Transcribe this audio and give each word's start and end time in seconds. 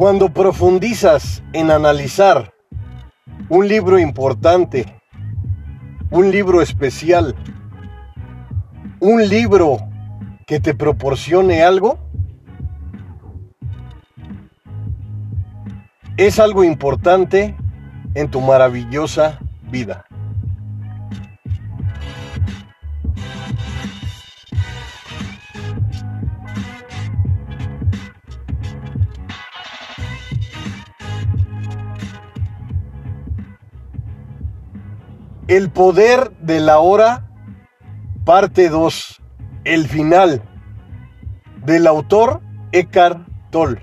Cuando 0.00 0.32
profundizas 0.32 1.42
en 1.52 1.70
analizar 1.70 2.54
un 3.50 3.68
libro 3.68 3.98
importante, 3.98 4.86
un 6.10 6.30
libro 6.30 6.62
especial, 6.62 7.36
un 8.98 9.28
libro 9.28 9.76
que 10.46 10.58
te 10.58 10.72
proporcione 10.72 11.62
algo, 11.62 11.98
es 16.16 16.38
algo 16.38 16.64
importante 16.64 17.54
en 18.14 18.30
tu 18.30 18.40
maravillosa 18.40 19.38
vida. 19.70 20.06
El 35.50 35.68
poder 35.68 36.30
de 36.38 36.60
la 36.60 36.78
hora, 36.78 37.28
parte 38.24 38.68
2, 38.68 39.20
el 39.64 39.88
final, 39.88 40.44
del 41.66 41.88
autor 41.88 42.40
Eckhart 42.70 43.26
Tolle. 43.50 43.82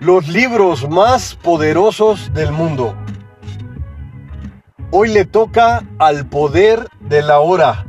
Los 0.00 0.26
libros 0.28 0.88
más 0.88 1.34
poderosos 1.34 2.32
del 2.32 2.50
mundo. 2.50 2.96
Hoy 4.90 5.12
le 5.12 5.26
toca 5.26 5.84
al 5.98 6.24
poder 6.24 6.88
de 7.00 7.20
la 7.20 7.40
hora 7.40 7.87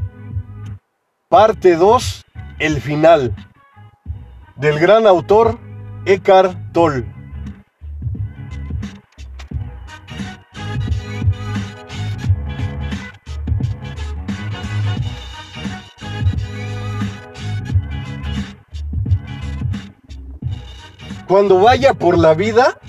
Parte 1.29 1.75
2, 1.75 2.25
el 2.57 2.81
final, 2.81 3.35
del 4.55 4.79
gran 4.79 5.05
autor 5.05 5.59
Eckhart 6.07 6.57
Tolle. 6.73 7.05
Cuando 21.27 21.59
vaya 21.59 21.93
por 21.93 22.17
la 22.17 22.33
vida, 22.33 22.79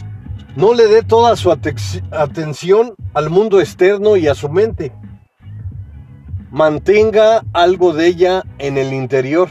no 0.57 0.73
le 0.73 0.87
dé 0.87 1.03
toda 1.03 1.37
su 1.37 1.53
atención 1.53 2.95
al 3.13 3.29
mundo 3.29 3.61
externo 3.61 4.17
y 4.17 4.29
a 4.29 4.35
su 4.35 4.49
mente 4.49 4.95
mantenga 6.51 7.45
algo 7.53 7.93
de 7.93 8.07
ella 8.07 8.43
en 8.59 8.77
el 8.77 8.93
interior. 8.93 9.49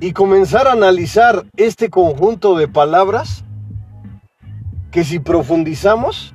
Y 0.00 0.12
comenzar 0.12 0.66
a 0.66 0.72
analizar 0.72 1.44
este 1.56 1.90
conjunto 1.90 2.56
de 2.56 2.68
palabras 2.68 3.44
que 4.90 5.04
si 5.04 5.18
profundizamos 5.18 6.34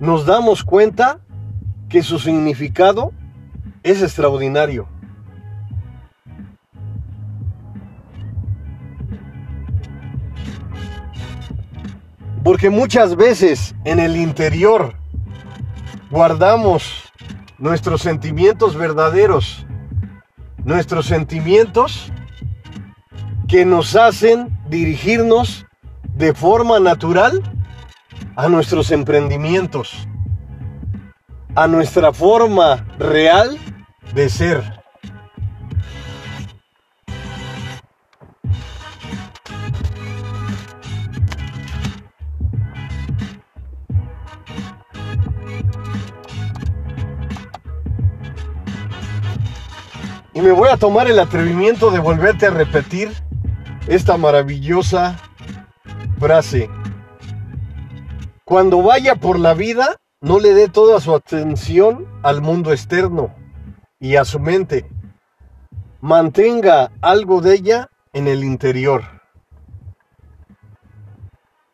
nos 0.00 0.24
damos 0.24 0.64
cuenta 0.64 1.20
que 1.88 2.02
su 2.02 2.18
significado 2.18 3.12
es 3.82 4.02
extraordinario. 4.02 4.88
Porque 12.42 12.70
muchas 12.70 13.16
veces 13.16 13.74
en 13.84 13.98
el 13.98 14.16
interior 14.16 14.94
guardamos 16.10 17.09
nuestros 17.60 18.00
sentimientos 18.00 18.74
verdaderos, 18.74 19.66
nuestros 20.64 21.06
sentimientos 21.06 22.10
que 23.46 23.64
nos 23.64 23.94
hacen 23.94 24.58
dirigirnos 24.68 25.66
de 26.14 26.34
forma 26.34 26.80
natural 26.80 27.42
a 28.36 28.48
nuestros 28.48 28.90
emprendimientos, 28.90 30.08
a 31.54 31.66
nuestra 31.66 32.12
forma 32.12 32.86
real 32.98 33.58
de 34.14 34.28
ser. 34.28 34.79
Me 50.42 50.52
voy 50.52 50.70
a 50.70 50.78
tomar 50.78 51.06
el 51.06 51.18
atrevimiento 51.18 51.90
de 51.90 51.98
volverte 51.98 52.46
a 52.46 52.50
repetir 52.50 53.12
esta 53.86 54.16
maravillosa 54.16 55.18
frase. 56.18 56.70
Cuando 58.46 58.82
vaya 58.82 59.16
por 59.16 59.38
la 59.38 59.52
vida, 59.52 59.96
no 60.22 60.40
le 60.40 60.54
dé 60.54 60.68
toda 60.68 60.98
su 61.00 61.14
atención 61.14 62.06
al 62.22 62.40
mundo 62.40 62.72
externo 62.72 63.34
y 63.98 64.16
a 64.16 64.24
su 64.24 64.40
mente. 64.40 64.88
Mantenga 66.00 66.90
algo 67.02 67.42
de 67.42 67.56
ella 67.56 67.90
en 68.14 68.26
el 68.26 68.42
interior. 68.42 69.02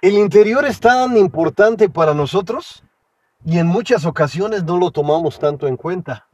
El 0.02 0.14
interior 0.14 0.64
es 0.64 0.80
tan 0.80 1.16
importante 1.16 1.88
para 1.88 2.14
nosotros 2.14 2.82
y 3.44 3.58
en 3.58 3.68
muchas 3.68 4.06
ocasiones 4.06 4.64
no 4.64 4.76
lo 4.76 4.90
tomamos 4.90 5.38
tanto 5.38 5.68
en 5.68 5.76
cuenta. 5.76 6.25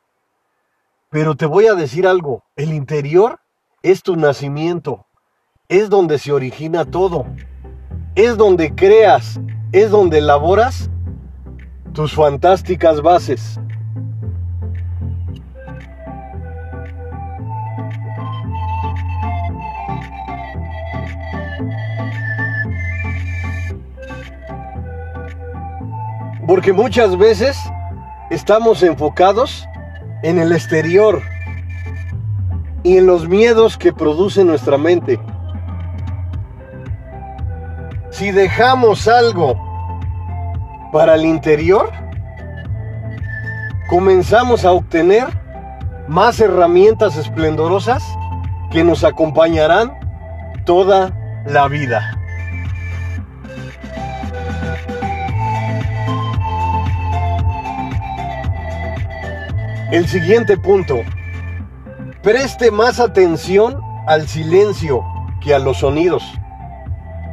Pero 1.12 1.34
te 1.34 1.44
voy 1.44 1.66
a 1.66 1.74
decir 1.74 2.06
algo, 2.06 2.42
el 2.56 2.72
interior 2.72 3.38
es 3.82 4.02
tu 4.02 4.16
nacimiento, 4.16 5.04
es 5.68 5.90
donde 5.90 6.18
se 6.18 6.32
origina 6.32 6.86
todo, 6.86 7.26
es 8.14 8.38
donde 8.38 8.74
creas, 8.74 9.38
es 9.72 9.90
donde 9.90 10.20
elaboras 10.20 10.88
tus 11.92 12.14
fantásticas 12.14 13.02
bases. 13.02 13.60
Porque 26.46 26.72
muchas 26.72 27.18
veces 27.18 27.58
estamos 28.30 28.82
enfocados 28.82 29.68
en 30.22 30.38
el 30.38 30.52
exterior 30.52 31.22
y 32.82 32.96
en 32.98 33.06
los 33.06 33.28
miedos 33.28 33.76
que 33.76 33.92
produce 33.92 34.44
nuestra 34.44 34.78
mente. 34.78 35.18
Si 38.10 38.30
dejamos 38.30 39.08
algo 39.08 39.56
para 40.92 41.14
el 41.14 41.24
interior, 41.24 41.90
comenzamos 43.88 44.64
a 44.64 44.72
obtener 44.72 45.26
más 46.08 46.40
herramientas 46.40 47.16
esplendorosas 47.16 48.02
que 48.70 48.84
nos 48.84 49.04
acompañarán 49.04 49.92
toda 50.64 51.12
la 51.46 51.68
vida. 51.68 52.21
El 59.92 60.08
siguiente 60.08 60.56
punto. 60.56 61.02
Preste 62.22 62.70
más 62.70 62.98
atención 62.98 63.78
al 64.06 64.26
silencio 64.26 65.04
que 65.42 65.54
a 65.54 65.58
los 65.58 65.80
sonidos. 65.80 66.22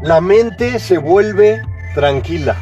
La 0.02 0.20
mente 0.20 0.78
se 0.80 0.98
vuelve 0.98 1.62
tranquila. 1.96 2.58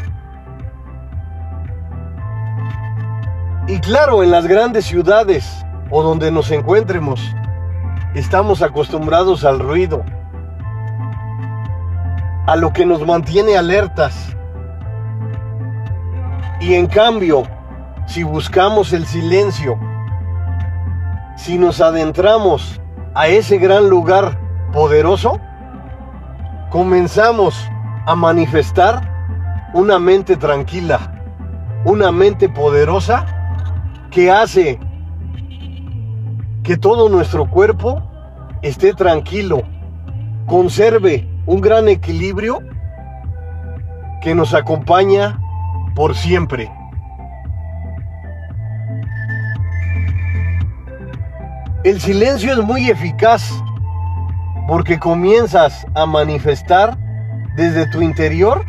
Y 3.67 3.79
claro, 3.79 4.21
en 4.21 4.29
las 4.29 4.45
grandes 4.45 4.85
ciudades 4.85 5.65
o 5.89 6.03
donde 6.03 6.29
nos 6.29 6.51
encuentremos, 6.51 7.19
estamos 8.13 8.61
acostumbrados 8.61 9.43
al 9.43 9.57
ruido, 9.57 10.05
a 12.45 12.55
lo 12.55 12.71
que 12.71 12.85
nos 12.85 13.03
mantiene 13.03 13.57
alertas. 13.57 14.15
Y 16.61 16.75
en 16.75 16.85
cambio, 16.85 17.47
si 18.07 18.23
buscamos 18.23 18.93
el 18.93 19.05
silencio, 19.05 19.77
si 21.35 21.57
nos 21.57 21.81
adentramos 21.81 22.81
a 23.13 23.27
ese 23.27 23.57
gran 23.57 23.89
lugar 23.89 24.39
poderoso, 24.71 25.39
comenzamos 26.71 27.69
a 28.05 28.15
manifestar 28.15 29.69
una 29.73 29.99
mente 29.99 30.37
tranquila, 30.37 31.21
una 31.83 32.11
mente 32.11 32.49
poderosa 32.49 33.25
que 34.09 34.31
hace 34.31 34.79
que 36.63 36.77
todo 36.77 37.09
nuestro 37.09 37.49
cuerpo 37.49 38.01
esté 38.61 38.93
tranquilo, 38.93 39.63
conserve 40.45 41.29
un 41.45 41.59
gran 41.59 41.89
equilibrio 41.89 42.59
que 44.21 44.33
nos 44.33 44.53
acompaña 44.53 45.39
por 45.93 46.15
siempre. 46.15 46.71
El 51.87 52.01
silencio 52.01 52.51
es 52.51 52.59
muy 52.59 52.89
eficaz 52.89 53.49
porque 54.67 54.99
comienzas 54.99 55.87
a 55.95 56.05
manifestar 56.05 56.97
desde 57.55 57.89
tu 57.89 58.01
interior 58.01 58.65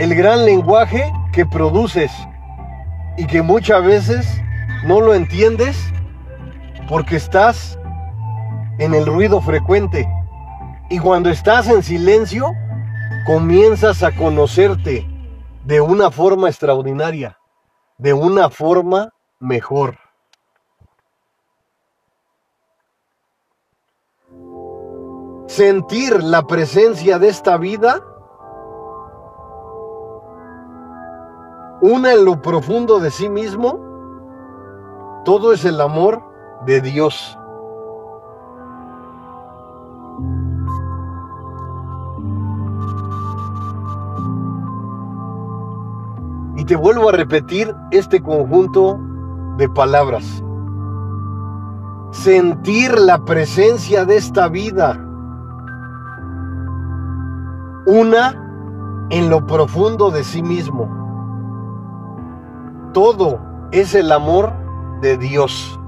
el 0.00 0.16
gran 0.16 0.44
lenguaje 0.44 1.12
que 1.32 1.46
produces 1.46 2.10
y 3.16 3.28
que 3.28 3.40
muchas 3.40 3.84
veces 3.84 4.42
no 4.84 5.00
lo 5.00 5.14
entiendes 5.14 5.78
porque 6.88 7.14
estás 7.14 7.78
en 8.80 8.94
el 8.94 9.06
ruido 9.06 9.40
frecuente. 9.40 10.08
Y 10.90 10.98
cuando 10.98 11.30
estás 11.30 11.68
en 11.68 11.84
silencio, 11.84 12.52
comienzas 13.26 14.02
a 14.02 14.10
conocerte 14.10 15.06
de 15.64 15.80
una 15.80 16.10
forma 16.10 16.48
extraordinaria, 16.48 17.38
de 17.96 18.12
una 18.12 18.50
forma 18.50 19.10
mejor. 19.38 20.01
Sentir 25.52 26.22
la 26.22 26.46
presencia 26.46 27.18
de 27.18 27.28
esta 27.28 27.58
vida, 27.58 28.02
una 31.82 32.12
en 32.14 32.24
lo 32.24 32.40
profundo 32.40 33.00
de 33.00 33.10
sí 33.10 33.28
mismo, 33.28 33.78
todo 35.26 35.52
es 35.52 35.66
el 35.66 35.78
amor 35.80 36.22
de 36.64 36.80
Dios. 36.80 37.38
Y 46.56 46.64
te 46.64 46.76
vuelvo 46.76 47.10
a 47.10 47.12
repetir 47.12 47.74
este 47.90 48.22
conjunto 48.22 48.98
de 49.58 49.68
palabras. 49.68 50.42
Sentir 52.10 52.98
la 52.98 53.22
presencia 53.24 54.06
de 54.06 54.16
esta 54.16 54.48
vida 54.48 55.08
una 57.86 59.06
en 59.10 59.28
lo 59.28 59.46
profundo 59.46 60.10
de 60.10 60.24
sí 60.24 60.42
mismo. 60.42 60.88
Todo 62.92 63.40
es 63.72 63.94
el 63.94 64.12
amor 64.12 64.52
de 65.00 65.16
Dios. 65.18 65.78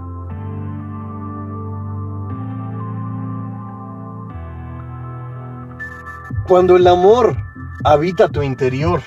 Cuando 6.46 6.76
el 6.76 6.87
amor 6.87 7.37
habita 7.85 8.29
tu 8.29 8.43
interior, 8.43 9.00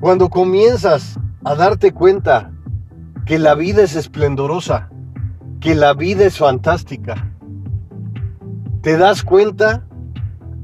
cuando 0.00 0.28
comienzas 0.28 1.18
a 1.44 1.54
darte 1.54 1.92
cuenta 1.92 2.50
que 3.24 3.38
la 3.38 3.54
vida 3.54 3.82
es 3.82 3.96
esplendorosa, 3.96 4.90
que 5.60 5.74
la 5.74 5.94
vida 5.94 6.24
es 6.24 6.38
fantástica, 6.38 7.32
te 8.82 8.96
das 8.96 9.22
cuenta 9.22 9.86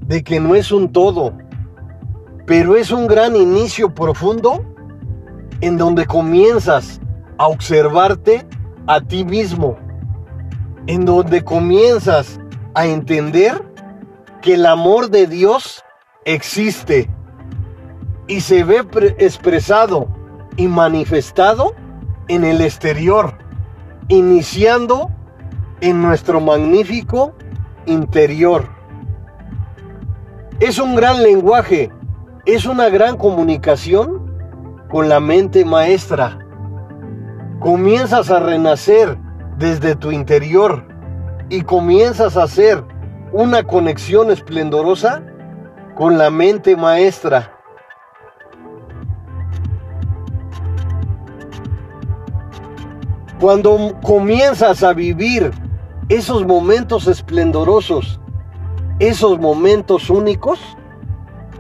de 0.07 0.23
que 0.23 0.41
no 0.41 0.55
es 0.55 0.73
un 0.73 0.93
todo, 0.93 1.33
pero 2.47 2.77
es 2.77 2.91
un 2.91 3.07
gran 3.07 3.37
inicio 3.37 3.95
profundo 3.95 4.65
en 5.61 5.77
donde 5.77 6.07
comienzas 6.07 7.01
a 7.39 7.49
observarte 7.49 8.47
a 8.87 9.01
ti 9.01 9.25
mismo, 9.25 9.77
en 10.87 11.05
donde 11.05 11.43
comienzas 11.43 12.39
a 12.75 12.87
entender 12.87 13.63
que 14.43 14.55
el 14.55 14.67
amor 14.67 15.11
de 15.11 15.27
Dios 15.27 15.83
existe 16.25 17.11
y 18.29 18.41
se 18.41 18.65
ve 18.65 18.85
expresado 19.19 20.09
y 20.57 20.69
manifestado 20.69 21.75
en 22.29 22.45
el 22.45 22.61
exterior, 22.61 23.39
iniciando 24.09 25.11
en 25.81 26.03
nuestro 26.03 26.41
magnífico 26.41 27.35
interior. 27.87 28.76
Es 30.59 30.79
un 30.79 30.97
gran 30.97 31.23
lenguaje, 31.23 31.93
es 32.47 32.65
una 32.65 32.89
gran 32.89 33.19
comunicación 33.19 34.35
con 34.89 35.07
la 35.07 35.21
mente 35.21 35.67
maestra. 35.67 36.39
Comienzas 37.61 38.31
a 38.31 38.41
renacer 38.41 39.19
desde 39.59 39.95
tu 39.95 40.13
interior 40.13 40.87
y 41.51 41.61
comienzas 41.61 42.39
a 42.39 42.45
hacer 42.45 42.83
una 43.33 43.65
conexión 43.65 44.31
esplendorosa 44.31 45.23
con 45.95 46.17
la 46.17 46.31
mente 46.31 46.75
maestra. 46.75 47.53
Cuando 53.39 53.95
comienzas 54.03 54.83
a 54.83 54.95
vivir 54.95 55.51
esos 56.09 56.47
momentos 56.47 57.09
esplendorosos 57.09 58.21
esos 58.99 59.39
momentos 59.39 60.09
únicos, 60.09 60.59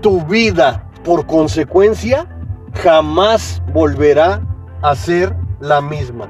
tu 0.00 0.23
vida 0.23 0.88
por 1.05 1.27
consecuencia 1.27 2.27
jamás 2.75 3.62
volverá 3.73 4.41
a 4.83 4.94
ser 4.94 5.37
la 5.61 5.81
misma. 5.81 6.29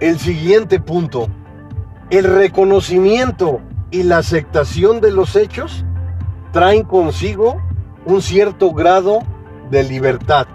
El 0.00 0.18
siguiente 0.18 0.80
punto, 0.80 1.28
el 2.10 2.24
reconocimiento 2.24 3.60
y 3.90 4.02
la 4.02 4.18
aceptación 4.18 5.00
de 5.00 5.10
los 5.10 5.34
hechos 5.36 5.84
traen 6.52 6.82
consigo 6.82 7.62
un 8.04 8.20
cierto 8.20 8.72
grado 8.72 9.20
de 9.70 9.82
libertad. 9.84 10.46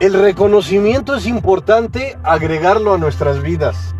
El 0.00 0.14
reconocimiento 0.14 1.14
es 1.14 1.26
importante 1.26 2.18
agregarlo 2.22 2.94
a 2.94 2.98
nuestras 2.98 3.42
vidas. 3.42 3.94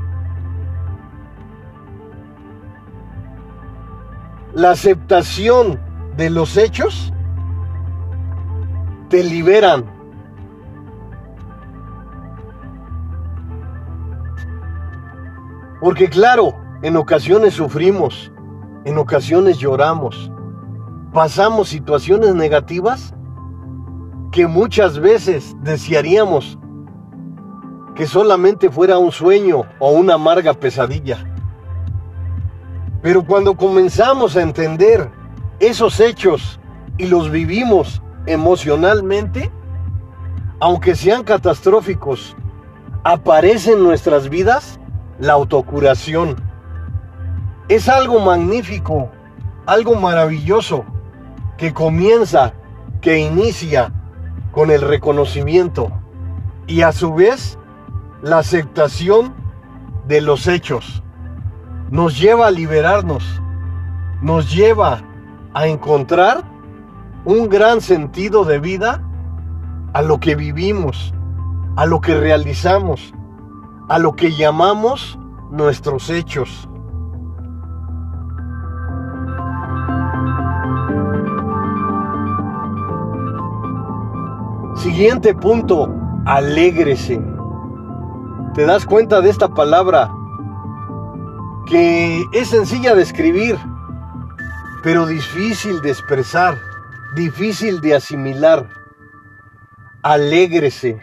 La 4.54 4.71
aceptación 4.71 5.78
de 6.16 6.30
los 6.30 6.57
hechos 6.57 7.12
te 9.11 9.23
liberan. 9.23 9.85
Porque 15.83 16.09
claro, 16.09 16.54
en 16.80 16.97
ocasiones 16.97 17.52
sufrimos, 17.52 18.33
en 18.87 18.97
ocasiones 18.97 19.59
lloramos, 19.59 20.33
pasamos 21.12 21.69
situaciones 21.69 22.35
negativas 22.35 23.12
que 24.30 24.46
muchas 24.46 24.99
veces 24.99 25.56
desearíamos 25.62 26.58
que 27.94 28.06
solamente 28.06 28.70
fuera 28.70 28.99
un 28.99 29.10
sueño 29.12 29.62
o 29.78 29.90
una 29.90 30.14
amarga 30.14 30.54
pesadilla. 30.54 31.26
Pero 33.02 33.25
cuando 33.25 33.56
comenzamos 33.56 34.37
a 34.37 34.42
entender 34.42 35.10
esos 35.58 35.99
hechos 36.00 36.60
y 36.96 37.06
los 37.06 37.30
vivimos 37.30 38.02
emocionalmente, 38.26 39.50
aunque 40.60 40.94
sean 40.94 41.25
catastróficos, 41.25 42.37
aparece 43.02 43.72
en 43.72 43.82
nuestras 43.82 44.28
vidas 44.28 44.78
la 45.18 45.32
autocuración. 45.32 46.37
Es 47.68 47.88
algo 47.88 48.20
magnífico, 48.20 49.10
algo 49.66 49.94
maravilloso, 49.94 50.84
que 51.56 51.72
comienza, 51.72 52.54
que 53.00 53.18
inicia 53.18 53.92
con 54.52 54.71
el 54.71 54.80
reconocimiento 54.80 55.90
y 56.66 56.83
a 56.83 56.92
su 56.92 57.14
vez 57.14 57.59
la 58.23 58.38
aceptación 58.38 59.35
de 60.07 60.21
los 60.21 60.47
hechos. 60.47 61.02
Nos 61.90 62.19
lleva 62.19 62.47
a 62.47 62.50
liberarnos, 62.50 63.25
nos 64.23 64.54
lleva 64.54 65.02
a 65.54 65.66
encontrar 65.66 66.45
un 67.25 67.49
gran 67.49 67.80
sentido 67.80 68.45
de 68.45 68.59
vida 68.59 69.02
a 69.92 70.02
lo 70.02 70.21
que 70.21 70.37
vivimos, 70.37 71.12
a 71.76 71.87
lo 71.87 72.00
que 72.00 72.19
realizamos, 72.19 73.12
a 73.88 73.99
lo 73.99 74.14
que 74.14 74.33
llamamos 74.33 75.19
nuestros 75.50 76.11
hechos. 76.11 76.70
Siguiente 84.77 85.35
punto, 85.35 85.93
alégrese. 86.25 87.21
¿Te 88.55 88.65
das 88.65 88.87
cuenta 88.87 89.21
de 89.21 89.31
esta 89.31 89.49
palabra? 89.49 90.11
Que 91.67 92.23
es 92.33 92.49
sencilla 92.49 92.95
de 92.95 93.03
escribir, 93.03 93.59
pero 94.83 95.07
difícil 95.07 95.81
de 95.83 95.91
expresar, 95.91 96.59
difícil 97.15 97.81
de 97.81 97.97
asimilar. 97.97 98.69
alégrese. 100.03 101.03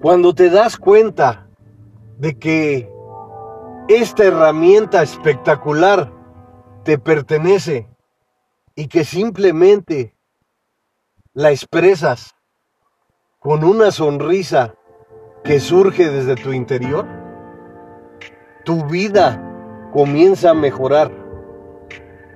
Cuando 0.00 0.34
te 0.34 0.50
das 0.50 0.76
cuenta 0.76 1.48
de 2.18 2.38
que 2.38 2.90
esta 3.88 4.24
herramienta 4.24 5.02
espectacular 5.02 6.12
te 6.84 6.98
pertenece 6.98 7.88
y 8.76 8.88
que 8.88 9.04
simplemente 9.04 10.14
la 11.32 11.50
expresas 11.50 12.34
con 13.40 13.64
una 13.64 13.90
sonrisa 13.90 14.74
que 15.42 15.60
surge 15.60 16.10
desde 16.10 16.36
tu 16.36 16.52
interior, 16.52 17.06
tu 18.64 18.84
vida 18.86 19.42
comienza 19.92 20.50
a 20.50 20.54
mejorar. 20.54 21.10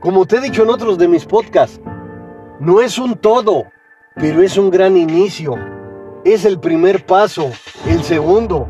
Como 0.00 0.24
te 0.24 0.36
he 0.36 0.40
dicho 0.40 0.62
en 0.62 0.70
otros 0.70 0.96
de 0.96 1.08
mis 1.08 1.26
podcasts, 1.26 1.80
no 2.58 2.80
es 2.80 2.98
un 2.98 3.16
todo, 3.16 3.64
pero 4.14 4.42
es 4.42 4.56
un 4.56 4.70
gran 4.70 4.96
inicio. 4.96 5.56
Es 6.24 6.44
el 6.44 6.58
primer 6.58 7.04
paso, 7.04 7.50
el 7.86 8.02
segundo. 8.02 8.68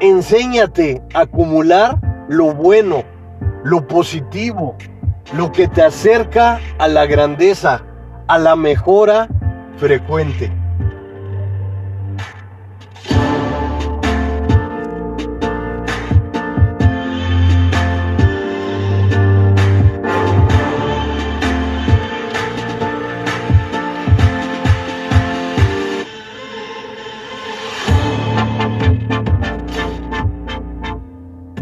Enséñate 0.00 1.02
a 1.12 1.20
acumular 1.20 2.26
lo 2.28 2.54
bueno, 2.54 3.02
lo 3.64 3.86
positivo, 3.86 4.76
lo 5.32 5.52
que 5.52 5.68
te 5.68 5.82
acerca 5.82 6.60
a 6.78 6.88
la 6.88 7.06
grandeza, 7.06 7.82
a 8.26 8.38
la 8.38 8.56
mejora 8.56 9.28
frecuente. 9.76 10.50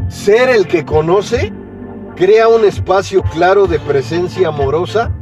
Ser 0.08 0.48
el 0.50 0.66
que 0.66 0.84
conoce 0.84 1.52
crea 2.16 2.48
un 2.48 2.64
espacio 2.64 3.22
claro 3.22 3.66
de 3.66 3.78
presencia 3.78 4.48
amorosa 4.48 5.12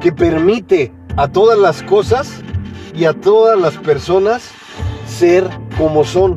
que 0.00 0.10
permite 0.10 0.90
a 1.16 1.28
todas 1.28 1.58
las 1.58 1.82
cosas 1.82 2.42
y 2.94 3.04
a 3.04 3.12
todas 3.12 3.60
las 3.60 3.76
personas 3.76 4.50
ser 5.06 5.46
como 5.76 6.02
son. 6.04 6.36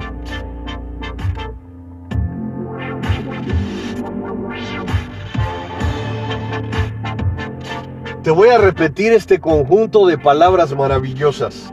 Te 8.23 8.31
voy 8.31 8.49
a 8.49 8.57
repetir 8.57 9.13
este 9.13 9.39
conjunto 9.39 10.05
de 10.05 10.17
palabras 10.17 10.75
maravillosas. 10.75 11.71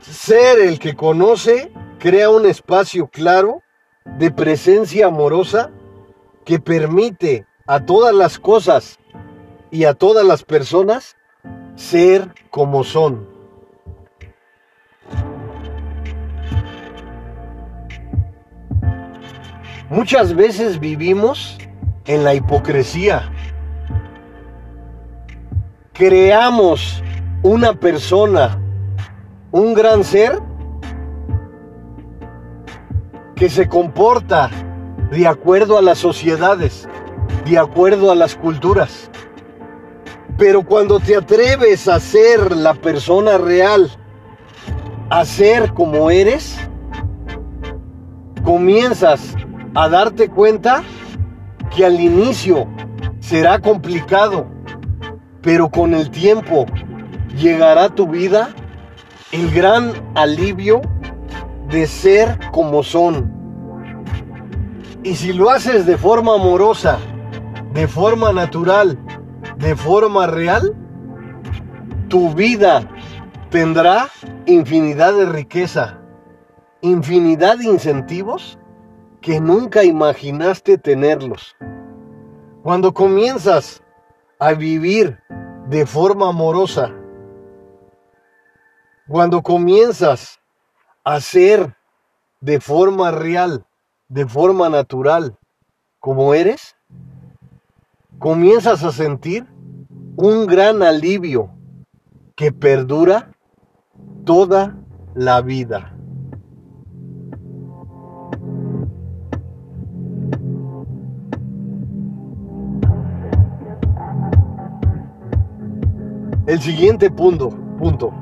Ser 0.00 0.58
el 0.60 0.78
que 0.78 0.94
conoce 0.94 1.70
crea 1.98 2.30
un 2.30 2.46
espacio 2.46 3.08
claro 3.08 3.60
de 4.18 4.30
presencia 4.30 5.08
amorosa 5.08 5.70
que 6.44 6.58
permite 6.58 7.46
a 7.66 7.84
todas 7.84 8.14
las 8.14 8.38
cosas 8.38 8.98
y 9.70 9.84
a 9.84 9.94
todas 9.94 10.26
las 10.26 10.44
personas 10.44 11.16
ser 11.74 12.34
como 12.50 12.84
son. 12.84 13.28
Muchas 19.88 20.34
veces 20.34 20.80
vivimos 20.80 21.58
en 22.06 22.24
la 22.24 22.34
hipocresía. 22.34 23.30
Creamos 25.92 27.02
una 27.42 27.74
persona, 27.74 28.58
un 29.50 29.74
gran 29.74 30.02
ser, 30.02 30.40
que 33.36 33.50
se 33.50 33.68
comporta 33.68 34.50
de 35.12 35.26
acuerdo 35.26 35.76
a 35.76 35.82
las 35.82 35.98
sociedades, 35.98 36.88
de 37.44 37.58
acuerdo 37.58 38.10
a 38.10 38.14
las 38.14 38.34
culturas. 38.34 39.10
Pero 40.38 40.64
cuando 40.64 41.00
te 41.00 41.14
atreves 41.14 41.86
a 41.86 42.00
ser 42.00 42.56
la 42.56 42.72
persona 42.72 43.36
real, 43.36 43.90
a 45.10 45.26
ser 45.26 45.74
como 45.74 46.10
eres, 46.10 46.56
comienzas 48.42 49.36
a 49.74 49.90
darte 49.90 50.30
cuenta 50.30 50.82
que 51.76 51.84
al 51.84 52.00
inicio 52.00 52.66
será 53.20 53.58
complicado, 53.58 54.46
pero 55.42 55.70
con 55.70 55.92
el 55.92 56.10
tiempo 56.10 56.64
llegará 57.36 57.84
a 57.84 57.94
tu 57.94 58.08
vida 58.08 58.54
el 59.30 59.50
gran 59.50 59.92
alivio 60.14 60.80
de 61.68 61.86
ser 61.86 62.38
como 62.50 62.82
son. 62.82 63.41
Y 65.04 65.16
si 65.16 65.32
lo 65.32 65.50
haces 65.50 65.84
de 65.84 65.98
forma 65.98 66.34
amorosa, 66.36 66.98
de 67.72 67.88
forma 67.88 68.32
natural, 68.32 68.96
de 69.56 69.74
forma 69.74 70.28
real, 70.28 70.76
tu 72.08 72.32
vida 72.34 72.88
tendrá 73.50 74.08
infinidad 74.46 75.12
de 75.14 75.26
riqueza, 75.26 75.98
infinidad 76.82 77.58
de 77.58 77.64
incentivos 77.64 78.60
que 79.20 79.40
nunca 79.40 79.82
imaginaste 79.82 80.78
tenerlos. 80.78 81.56
Cuando 82.62 82.94
comienzas 82.94 83.82
a 84.38 84.52
vivir 84.52 85.18
de 85.68 85.84
forma 85.84 86.28
amorosa, 86.28 86.92
cuando 89.08 89.42
comienzas 89.42 90.38
hacer 91.02 91.74
de 92.40 92.60
forma 92.60 93.10
real, 93.10 93.66
de 94.12 94.26
forma 94.26 94.68
natural, 94.68 95.38
como 95.98 96.34
eres, 96.34 96.76
comienzas 98.18 98.84
a 98.84 98.92
sentir 98.92 99.46
un 100.16 100.46
gran 100.46 100.82
alivio 100.82 101.50
que 102.36 102.52
perdura 102.52 103.32
toda 104.26 104.76
la 105.14 105.40
vida. 105.40 105.96
El 116.46 116.60
siguiente 116.60 117.10
punto, 117.10 117.48
punto 117.78 118.12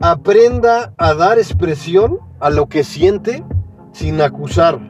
aprenda 0.00 0.92
a 0.96 1.14
dar 1.14 1.38
expresión 1.38 2.18
a 2.40 2.50
lo 2.50 2.68
que 2.68 2.82
siente 2.82 3.44
sin 3.92 4.20
acusar. 4.20 4.89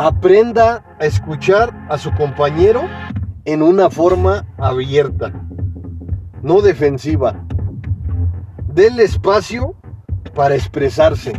Aprenda 0.00 0.84
a 1.00 1.06
escuchar 1.06 1.74
a 1.88 1.98
su 1.98 2.12
compañero 2.12 2.82
en 3.44 3.62
una 3.62 3.90
forma 3.90 4.46
abierta, 4.56 5.32
no 6.40 6.60
defensiva. 6.60 7.44
Denle 8.72 9.02
espacio 9.02 9.74
para 10.36 10.54
expresarse. 10.54 11.32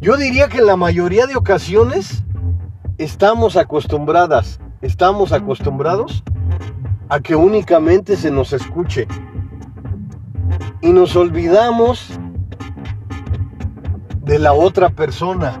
Yo 0.00 0.16
diría 0.16 0.48
que 0.48 0.60
en 0.60 0.66
la 0.66 0.76
mayoría 0.76 1.26
de 1.26 1.36
ocasiones 1.36 2.24
estamos 2.96 3.58
acostumbradas, 3.58 4.60
estamos 4.80 5.30
acostumbrados 5.30 6.24
a 7.10 7.20
que 7.20 7.36
únicamente 7.36 8.16
se 8.16 8.30
nos 8.30 8.54
escuche 8.54 9.06
y 10.80 10.90
nos 10.90 11.16
olvidamos 11.16 12.18
de 14.22 14.38
la 14.38 14.54
otra 14.54 14.88
persona. 14.88 15.60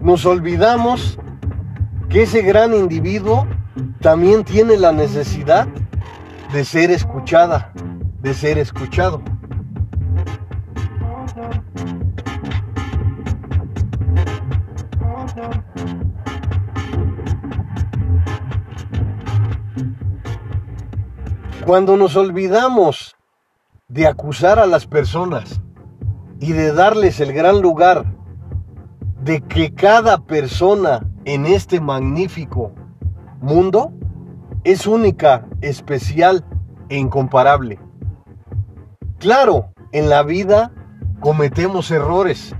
Nos 0.00 0.24
olvidamos 0.24 1.18
que 2.08 2.22
ese 2.22 2.40
gran 2.40 2.74
individuo 2.74 3.46
también 4.00 4.44
tiene 4.44 4.78
la 4.78 4.92
necesidad 4.92 5.68
de 6.54 6.64
ser 6.64 6.90
escuchada, 6.90 7.72
de 8.22 8.32
ser 8.32 8.56
escuchado. 8.56 9.22
Cuando 21.66 21.98
nos 21.98 22.16
olvidamos 22.16 23.16
de 23.88 24.06
acusar 24.06 24.58
a 24.58 24.66
las 24.66 24.86
personas 24.86 25.60
y 26.40 26.52
de 26.52 26.72
darles 26.72 27.20
el 27.20 27.34
gran 27.34 27.60
lugar 27.60 28.06
de 29.22 29.42
que 29.42 29.74
cada 29.74 30.18
persona 30.18 31.06
en 31.24 31.46
este 31.46 31.80
magnífico 31.80 32.72
mundo 33.40 33.92
es 34.64 34.86
única, 34.86 35.46
especial 35.60 36.44
e 36.88 36.96
incomparable. 36.96 37.78
Claro, 39.18 39.72
en 39.92 40.08
la 40.08 40.22
vida 40.22 40.72
cometemos 41.20 41.90
errores. 41.90 42.54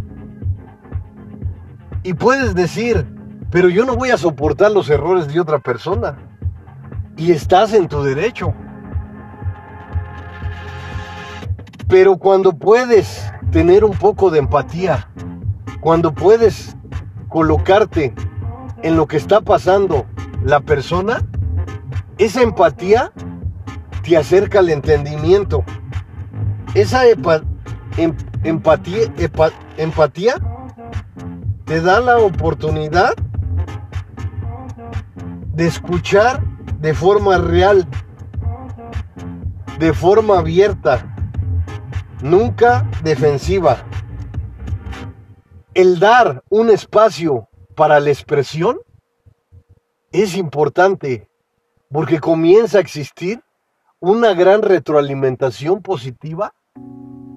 Y 2.03 2.15
puedes 2.15 2.55
decir, 2.55 3.07
pero 3.51 3.69
yo 3.69 3.85
no 3.85 3.97
voy 3.97 4.11
a 4.11 4.19
soportar 4.19 4.71
los 4.71 4.89
errores 4.91 5.29
de 5.29 5.41
otra 5.41 5.59
persona. 5.59 6.19
Y 7.17 7.33
estás 7.33 7.75
en 7.75 7.89
tu 7.89 8.03
derecho. 8.03 8.55
Pero 11.89 12.17
cuando 12.17 12.53
puedes 12.53 13.31
tener 13.51 13.85
un 13.85 13.93
poco 13.93 14.31
de 14.31 14.39
empatía, 14.39 15.09
cuando 15.81 16.13
puedes 16.13 16.77
colocarte 17.29 18.15
en 18.83 18.97
lo 18.97 19.07
que 19.07 19.17
está 19.17 19.41
pasando 19.41 20.07
la 20.45 20.61
persona, 20.61 21.27
esa 22.19 22.43
empatía 22.43 23.13
te 24.03 24.17
acerca 24.17 24.59
al 24.59 24.71
entendimiento. 24.71 25.65
Esa 26.75 27.07
em, 27.07 28.15
empatía, 28.45 29.13
empatía 29.77 30.35
te 31.65 31.81
da 31.81 32.01
la 32.01 32.19
oportunidad 32.19 33.15
de 35.55 35.67
escuchar 35.67 36.43
de 36.81 36.95
forma 36.95 37.39
real, 37.39 37.87
de 39.79 39.93
forma 39.93 40.39
abierta, 40.39 41.15
nunca 42.23 42.87
defensiva. 43.03 43.79
El 45.73 46.01
dar 46.01 46.43
un 46.49 46.69
espacio 46.69 47.49
para 47.77 48.01
la 48.01 48.11
expresión 48.11 48.79
es 50.11 50.37
importante 50.37 51.29
porque 51.93 52.19
comienza 52.19 52.79
a 52.79 52.81
existir 52.81 53.41
una 54.01 54.35
gran 54.35 54.63
retroalimentación 54.63 55.81
positiva 55.81 56.55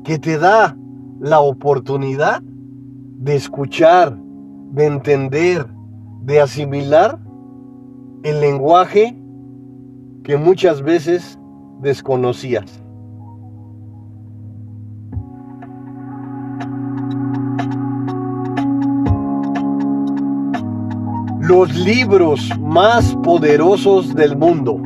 que 0.03 0.17
te 0.17 0.39
da 0.39 0.75
la 1.19 1.41
oportunidad 1.41 2.41
de 2.41 3.35
escuchar, 3.35 4.17
de 4.17 4.85
entender, 4.85 5.67
de 6.23 6.41
asimilar 6.41 7.19
el 8.23 8.41
lenguaje 8.41 9.15
que 10.23 10.37
muchas 10.37 10.81
veces 10.81 11.37
desconocías. 11.81 12.82
Los 21.45 21.75
libros 21.75 22.57
más 22.57 23.17
poderosos 23.21 24.15
del 24.15 24.37
mundo. 24.37 24.81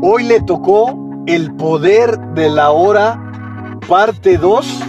Hoy 0.00 0.22
le 0.22 0.40
tocó 0.40 1.24
El 1.26 1.54
poder 1.56 2.18
de 2.34 2.48
la 2.48 2.70
hora, 2.70 3.20
parte 3.86 4.38
2, 4.38 4.80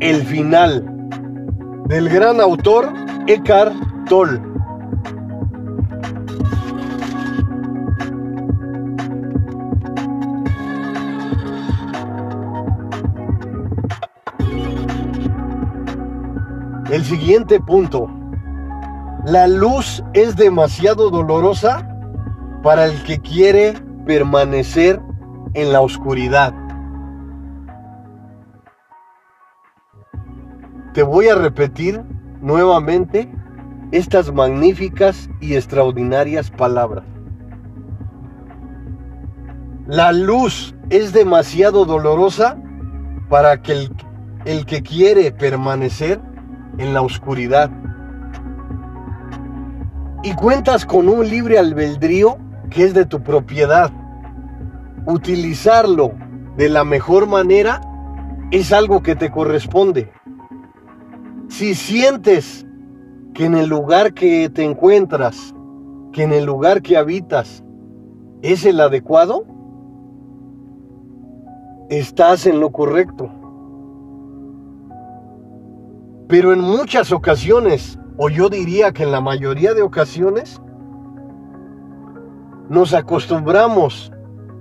el 0.00 0.26
final, 0.26 0.84
del 1.86 2.08
gran 2.08 2.40
autor 2.40 2.92
Eckhart 3.28 3.76
Tolle. 4.08 4.42
El 16.90 17.04
siguiente 17.04 17.60
punto. 17.60 18.21
La 19.24 19.46
luz 19.46 20.02
es 20.14 20.34
demasiado 20.34 21.08
dolorosa 21.08 21.88
para 22.64 22.86
el 22.86 23.04
que 23.04 23.20
quiere 23.20 23.74
permanecer 24.04 25.00
en 25.54 25.72
la 25.72 25.80
oscuridad. 25.80 26.52
Te 30.92 31.04
voy 31.04 31.28
a 31.28 31.36
repetir 31.36 32.02
nuevamente 32.40 33.32
estas 33.92 34.32
magníficas 34.32 35.30
y 35.40 35.54
extraordinarias 35.54 36.50
palabras. 36.50 37.04
La 39.86 40.10
luz 40.10 40.74
es 40.90 41.12
demasiado 41.12 41.84
dolorosa 41.84 42.58
para 43.28 43.62
que 43.62 43.72
el, 43.72 43.96
el 44.46 44.66
que 44.66 44.82
quiere 44.82 45.30
permanecer 45.30 46.20
en 46.78 46.92
la 46.92 47.02
oscuridad. 47.02 47.70
Y 50.24 50.34
cuentas 50.34 50.86
con 50.86 51.08
un 51.08 51.28
libre 51.28 51.58
albedrío 51.58 52.38
que 52.70 52.84
es 52.84 52.94
de 52.94 53.06
tu 53.06 53.22
propiedad. 53.22 53.90
Utilizarlo 55.04 56.12
de 56.56 56.68
la 56.68 56.84
mejor 56.84 57.26
manera 57.26 57.80
es 58.52 58.72
algo 58.72 59.02
que 59.02 59.16
te 59.16 59.32
corresponde. 59.32 60.12
Si 61.48 61.74
sientes 61.74 62.64
que 63.34 63.46
en 63.46 63.56
el 63.56 63.68
lugar 63.68 64.14
que 64.14 64.48
te 64.48 64.62
encuentras, 64.62 65.54
que 66.12 66.22
en 66.22 66.32
el 66.32 66.44
lugar 66.44 66.82
que 66.82 66.96
habitas 66.96 67.64
es 68.42 68.64
el 68.64 68.78
adecuado, 68.80 69.44
estás 71.88 72.46
en 72.46 72.60
lo 72.60 72.70
correcto. 72.70 73.28
Pero 76.28 76.52
en 76.52 76.60
muchas 76.60 77.10
ocasiones, 77.10 77.98
o 78.24 78.28
yo 78.28 78.48
diría 78.48 78.92
que 78.92 79.02
en 79.02 79.10
la 79.10 79.20
mayoría 79.20 79.74
de 79.74 79.82
ocasiones, 79.82 80.62
nos 82.68 82.94
acostumbramos 82.94 84.12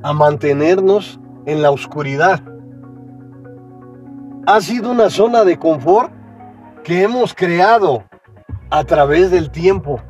a 0.01 0.13
mantenernos 0.13 1.19
en 1.45 1.61
la 1.61 1.69
oscuridad. 1.69 2.41
Ha 4.47 4.61
sido 4.61 4.89
una 4.89 5.11
zona 5.11 5.43
de 5.43 5.59
confort 5.59 6.11
que 6.83 7.03
hemos 7.03 7.35
creado 7.35 8.03
a 8.71 8.83
través 8.83 9.29
del 9.29 9.51
tiempo 9.51 10.01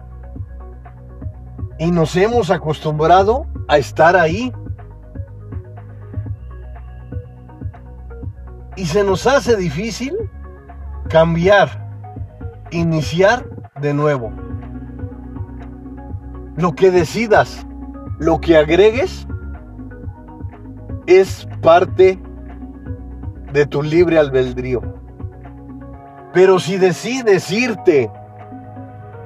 y 1.77 1.91
nos 1.91 2.15
hemos 2.15 2.51
acostumbrado 2.51 3.47
a 3.67 3.77
estar 3.77 4.15
ahí. 4.15 4.53
Y 8.77 8.85
se 8.85 9.03
nos 9.03 9.27
hace 9.27 9.57
difícil 9.57 10.15
cambiar, 11.09 11.80
iniciar 12.71 13.45
de 13.81 13.93
nuevo. 13.93 14.31
Lo 16.55 16.73
que 16.73 16.91
decidas, 16.91 17.65
lo 18.19 18.39
que 18.39 18.57
agregues, 18.57 19.27
es 21.07 21.47
parte 21.62 22.19
de 23.53 23.65
tu 23.65 23.84
libre 23.84 24.17
albedrío. 24.17 24.81
Pero 26.34 26.60
si 26.60 26.77
decides 26.77 27.51
irte 27.51 28.10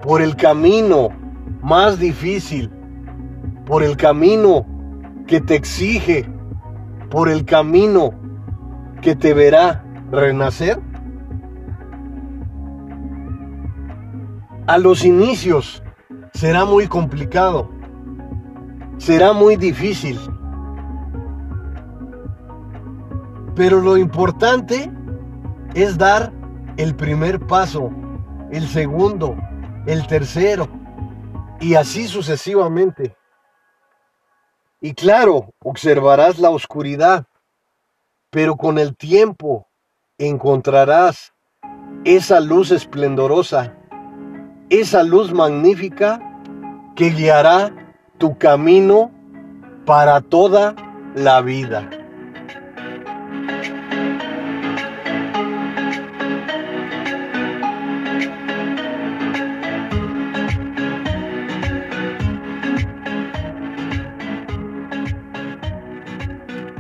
por 0.02 0.22
el 0.22 0.36
camino 0.36 1.10
más 1.62 2.00
difícil, 2.00 2.72
por 3.66 3.84
el 3.84 3.98
camino 3.98 4.66
que 5.28 5.42
te 5.42 5.56
exige, 5.56 6.26
por 7.10 7.30
el 7.30 7.46
camino 7.46 8.12
que 9.02 9.16
te 9.16 9.34
verá 9.34 9.84
renacer, 10.12 10.80
a 14.68 14.78
los 14.78 15.06
inicios 15.06 15.84
será 16.34 16.66
muy 16.66 16.88
complicado, 16.88 17.70
será 18.98 19.34
muy 19.34 19.56
difícil. 19.56 20.20
Pero 23.56 23.80
lo 23.80 23.98
importante 23.98 24.92
es 25.76 25.98
dar 25.98 26.34
el 26.78 26.96
primer 26.96 27.40
paso, 27.46 27.92
el 28.52 28.68
segundo, 28.68 29.38
el 29.86 30.08
tercero, 30.08 30.68
y 31.60 31.76
así 31.76 32.08
sucesivamente. 32.08 33.16
Y 34.82 34.94
claro, 34.94 35.54
observarás 35.64 36.40
la 36.40 36.50
oscuridad, 36.50 37.26
pero 38.30 38.58
con 38.58 38.78
el 38.78 38.98
tiempo 38.98 39.68
encontrarás 40.18 41.34
esa 42.04 42.40
luz 42.40 42.72
esplendorosa 42.72 43.78
esa 44.70 45.04
luz 45.04 45.34
magnífica 45.34 46.20
que 46.96 47.10
guiará 47.10 47.72
tu 48.18 48.38
camino 48.38 49.12
para 49.86 50.22
toda 50.22 50.76
la 51.16 51.42
vida. 51.42 51.90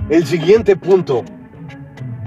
El 0.10 0.26
siguiente 0.26 0.76
punto, 0.76 1.26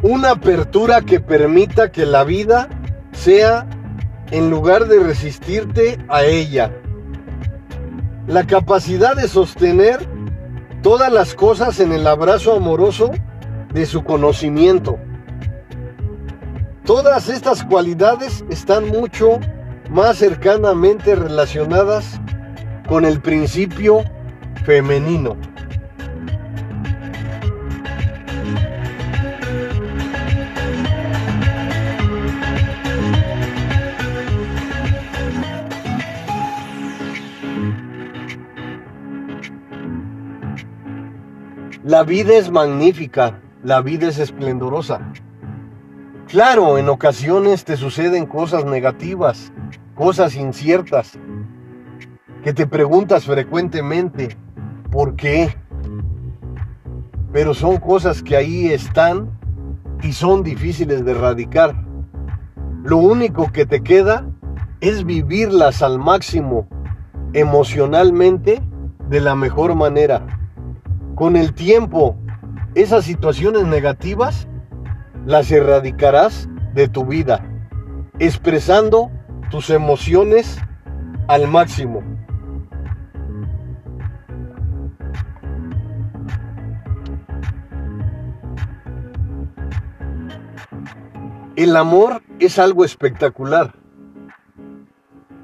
una 0.03 0.33
apertura 0.33 1.01
que 1.01 1.21
permita 1.21 1.91
que 1.91 2.07
la 2.07 2.25
vida 2.25 2.69
sea 3.13 3.67
en 4.31 4.51
lugar 4.51 4.87
de 4.89 5.01
resistirte 5.01 5.99
a 6.09 6.25
ella. 6.25 6.71
La 8.27 8.47
capacidad 8.47 9.17
de 9.17 9.29
sostener 9.29 10.07
todas 10.83 11.13
las 11.13 11.35
cosas 11.35 11.81
en 11.81 11.93
el 11.93 12.07
abrazo 12.07 12.55
amoroso 12.55 13.11
de 13.73 13.87
su 13.87 14.05
conocimiento. 14.05 14.99
Todas 16.85 17.29
estas 17.29 17.65
cualidades 17.65 18.45
están 18.51 18.89
mucho 18.89 19.41
más 19.91 20.19
cercanamente 20.19 21.15
relacionadas 21.15 22.21
con 22.89 23.05
el 23.05 23.21
principio 23.21 24.05
femenino. 24.65 25.37
La 41.89 42.03
vida 42.03 42.35
es 42.35 42.51
magnífica, 42.51 43.41
la 43.65 43.81
vida 43.81 44.09
es 44.09 44.19
esplendorosa. 44.19 45.11
Claro, 46.27 46.77
en 46.77 46.91
ocasiones 46.91 47.65
te 47.65 47.79
suceden 47.79 48.27
cosas 48.27 48.67
negativas, 48.67 49.51
cosas 49.95 50.37
inciertas, 50.37 51.19
que 52.45 52.53
te 52.53 52.67
preguntas 52.67 53.25
frecuentemente, 53.25 54.37
¿por 54.91 55.17
qué? 55.17 55.57
Pero 57.33 57.55
son 57.55 57.79
cosas 57.79 58.23
que 58.23 58.37
ahí 58.37 58.67
están 58.67 59.31
y 60.03 60.13
son 60.13 60.43
difíciles 60.43 61.07
de 61.07 61.13
erradicar. 61.13 61.75
Lo 62.83 62.99
único 62.99 63.51
que 63.51 63.65
te 63.65 63.83
queda 63.83 64.27
es 64.83 65.07
vivirlas 65.07 65.81
al 65.83 65.99
máximo, 65.99 66.69
emocionalmente, 67.33 68.61
de 69.09 69.23
la 69.23 69.35
mejor 69.35 69.75
manera. 69.75 70.38
Con 71.19 71.35
el 71.35 71.53
tiempo, 71.53 72.17
esas 72.77 73.05
situaciones 73.05 73.65
negativas 73.65 74.47
las 75.27 75.51
erradicarás 75.51 76.49
de 76.75 76.87
tu 76.87 77.05
vida, 77.05 77.45
expresando 78.21 79.11
tus 79.51 79.71
emociones 79.71 80.61
al 81.27 81.49
máximo. 81.49 82.05
El 91.57 91.77
amor 91.77 92.23
es 92.39 92.61
algo 92.61 92.85
espectacular. 92.85 93.75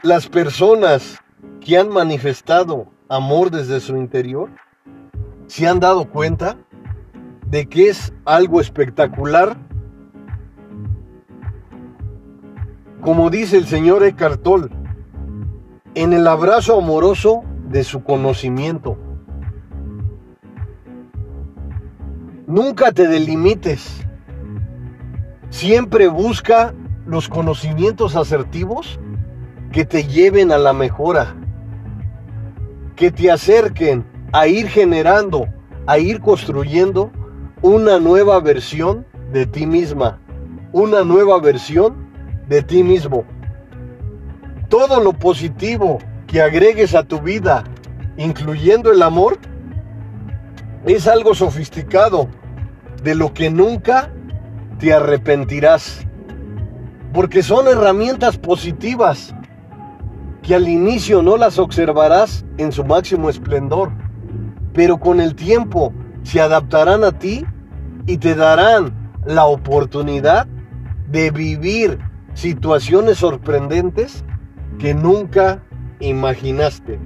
Las 0.02 0.28
personas 0.28 1.18
que 1.60 1.76
han 1.78 1.88
manifestado 1.88 2.86
amor 3.08 3.50
desde 3.50 3.80
su 3.80 3.96
interior 3.96 4.50
se 5.46 5.68
han 5.68 5.80
dado 5.80 6.08
cuenta 6.10 6.56
de 7.46 7.66
que 7.66 7.88
es 7.88 8.12
algo 8.24 8.60
espectacular. 8.60 9.56
Como 13.00 13.30
dice 13.30 13.58
el 13.58 13.66
señor 13.66 14.02
Eckhart 14.02 14.42
Tolle, 14.42 14.70
en 15.94 16.12
el 16.12 16.26
abrazo 16.26 16.78
amoroso 16.78 17.44
de 17.68 17.84
su 17.84 18.02
conocimiento. 18.02 18.96
Nunca 22.46 22.92
te 22.92 23.06
delimites. 23.06 24.04
Siempre 25.50 26.08
busca 26.08 26.74
los 27.06 27.28
conocimientos 27.28 28.16
asertivos 28.16 28.98
que 29.70 29.84
te 29.84 30.04
lleven 30.04 30.50
a 30.52 30.58
la 30.58 30.72
mejora, 30.72 31.34
que 32.96 33.10
te 33.10 33.30
acerquen 33.30 34.13
a 34.34 34.48
ir 34.48 34.66
generando, 34.66 35.46
a 35.86 35.96
ir 35.98 36.20
construyendo 36.20 37.12
una 37.62 38.00
nueva 38.00 38.40
versión 38.40 39.06
de 39.32 39.46
ti 39.46 39.64
misma, 39.64 40.18
una 40.72 41.04
nueva 41.04 41.38
versión 41.38 42.08
de 42.48 42.60
ti 42.60 42.82
mismo. 42.82 43.22
Todo 44.68 45.00
lo 45.00 45.12
positivo 45.12 46.00
que 46.26 46.42
agregues 46.42 46.96
a 46.96 47.04
tu 47.04 47.20
vida, 47.20 47.62
incluyendo 48.16 48.90
el 48.90 49.02
amor, 49.02 49.38
es 50.84 51.06
algo 51.06 51.32
sofisticado, 51.36 52.26
de 53.04 53.14
lo 53.14 53.32
que 53.32 53.50
nunca 53.50 54.10
te 54.80 54.92
arrepentirás, 54.92 56.04
porque 57.12 57.44
son 57.44 57.68
herramientas 57.68 58.36
positivas 58.36 59.32
que 60.42 60.56
al 60.56 60.66
inicio 60.66 61.22
no 61.22 61.36
las 61.36 61.60
observarás 61.60 62.44
en 62.58 62.72
su 62.72 62.84
máximo 62.84 63.30
esplendor 63.30 63.92
pero 64.74 64.98
con 64.98 65.20
el 65.20 65.34
tiempo 65.34 65.94
se 66.24 66.40
adaptarán 66.40 67.04
a 67.04 67.12
ti 67.12 67.46
y 68.06 68.18
te 68.18 68.34
darán 68.34 68.92
la 69.24 69.46
oportunidad 69.46 70.46
de 71.08 71.30
vivir 71.30 71.98
situaciones 72.34 73.18
sorprendentes 73.18 74.24
que 74.78 74.92
nunca 74.92 75.62
imaginaste. 76.00 76.98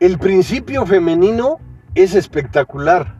El 0.00 0.18
principio 0.18 0.86
femenino 0.86 1.60
es 1.94 2.14
espectacular. 2.14 3.19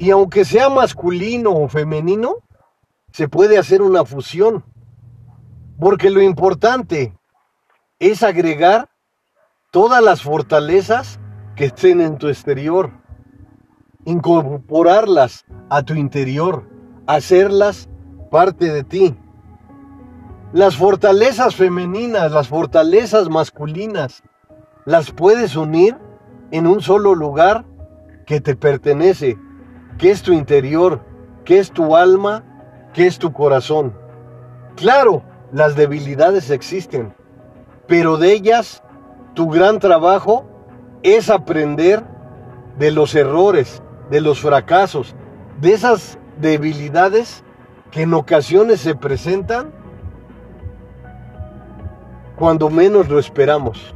Y 0.00 0.12
aunque 0.12 0.46
sea 0.46 0.70
masculino 0.70 1.50
o 1.50 1.68
femenino, 1.68 2.36
se 3.12 3.28
puede 3.28 3.58
hacer 3.58 3.82
una 3.82 4.06
fusión. 4.06 4.64
Porque 5.78 6.08
lo 6.08 6.22
importante 6.22 7.12
es 7.98 8.22
agregar 8.22 8.88
todas 9.70 10.02
las 10.02 10.22
fortalezas 10.22 11.20
que 11.54 11.66
estén 11.66 12.00
en 12.00 12.16
tu 12.16 12.28
exterior, 12.28 12.92
incorporarlas 14.06 15.44
a 15.68 15.82
tu 15.82 15.92
interior, 15.92 16.66
hacerlas 17.06 17.90
parte 18.30 18.72
de 18.72 18.84
ti. 18.84 19.14
Las 20.54 20.76
fortalezas 20.76 21.54
femeninas, 21.54 22.32
las 22.32 22.48
fortalezas 22.48 23.28
masculinas, 23.28 24.22
las 24.86 25.10
puedes 25.10 25.56
unir 25.56 25.94
en 26.52 26.66
un 26.66 26.80
solo 26.80 27.14
lugar 27.14 27.66
que 28.24 28.40
te 28.40 28.56
pertenece 28.56 29.36
qué 30.00 30.10
es 30.10 30.22
tu 30.22 30.32
interior, 30.32 31.00
qué 31.44 31.58
es 31.58 31.70
tu 31.70 31.94
alma, 31.94 32.42
qué 32.94 33.06
es 33.06 33.18
tu 33.18 33.32
corazón. 33.32 33.92
Claro, 34.74 35.22
las 35.52 35.76
debilidades 35.76 36.50
existen, 36.50 37.14
pero 37.86 38.16
de 38.16 38.32
ellas 38.32 38.82
tu 39.34 39.50
gran 39.50 39.78
trabajo 39.78 40.46
es 41.02 41.28
aprender 41.28 42.02
de 42.78 42.90
los 42.90 43.14
errores, 43.14 43.82
de 44.10 44.22
los 44.22 44.40
fracasos, 44.40 45.14
de 45.60 45.74
esas 45.74 46.18
debilidades 46.40 47.44
que 47.90 48.02
en 48.02 48.14
ocasiones 48.14 48.80
se 48.80 48.94
presentan 48.94 49.70
cuando 52.36 52.70
menos 52.70 53.10
lo 53.10 53.18
esperamos. 53.18 53.94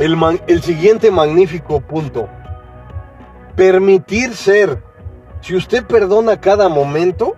El, 0.00 0.62
siguiente 0.62 1.10
magnífico 1.10 1.82
punto. 1.82 2.26
Permitir 3.54 4.34
ser. 4.34 4.82
Si 5.42 5.54
usted 5.54 5.84
perdona 5.84 6.40
cada 6.40 6.70
momento, 6.70 7.36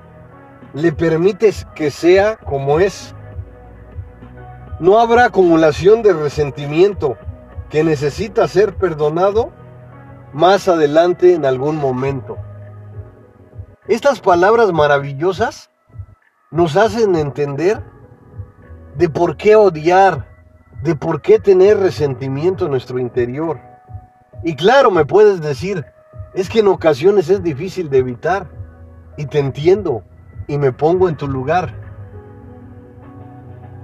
le 0.72 0.92
permites 0.92 1.66
que 1.74 1.90
sea 1.90 2.36
como 2.36 2.78
es. 2.78 3.16
No 4.78 5.00
habrá 5.00 5.24
acumulación 5.24 6.02
de 6.02 6.12
resentimiento 6.12 7.18
que 7.68 7.82
necesita 7.82 8.46
ser 8.46 8.76
perdonado 8.76 9.50
más 10.32 10.68
adelante 10.68 11.34
en 11.34 11.44
algún 11.44 11.76
momento. 11.76 12.38
Estas 13.88 14.20
palabras 14.20 14.70
maravillosas 14.72 15.68
nos 16.52 16.76
hacen 16.76 17.16
entender 17.16 17.82
de 18.94 19.08
por 19.08 19.36
qué 19.36 19.56
odiar, 19.56 20.31
de 20.82 20.96
por 20.96 21.22
qué 21.22 21.38
tener 21.38 21.78
resentimiento 21.78 22.64
en 22.64 22.72
nuestro 22.72 22.98
interior. 22.98 23.60
Y 24.42 24.56
claro, 24.56 24.90
me 24.90 25.04
puedes 25.04 25.40
decir, 25.40 25.84
es 26.34 26.48
que 26.48 26.60
en 26.60 26.68
ocasiones 26.68 27.30
es 27.30 27.42
difícil 27.42 27.88
de 27.88 27.98
evitar. 27.98 28.48
Y 29.16 29.26
te 29.26 29.38
entiendo 29.38 30.02
y 30.48 30.58
me 30.58 30.72
pongo 30.72 31.08
en 31.08 31.16
tu 31.16 31.28
lugar. 31.28 31.74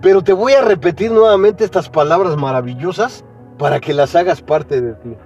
Pero 0.01 0.23
te 0.23 0.33
voy 0.33 0.55
a 0.55 0.63
repetir 0.63 1.11
nuevamente 1.13 1.65
estas 1.65 1.89
palabras 1.89 2.37
maravillosas 2.37 3.25
para 3.59 3.79
que 3.81 3.93
las 3.93 4.15
hagas 4.15 4.41
parte 4.41 4.81
de 4.81 4.95
ti. 4.95 5.17